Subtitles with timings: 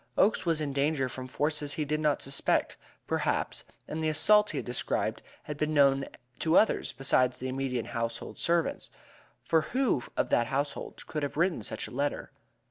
[0.17, 4.57] Oakes was in danger from forces he did not suspect, perhaps, and the assault he
[4.57, 6.05] had described had been known
[6.39, 8.89] to others besides the immediate household of servants.
[9.43, 12.31] For who, of that household, could have written such a letter?